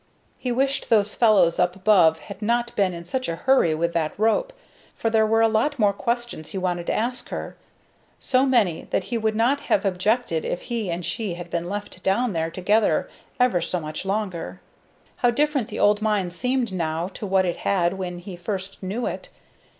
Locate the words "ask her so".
6.95-8.47